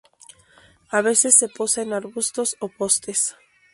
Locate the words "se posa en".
1.37-1.93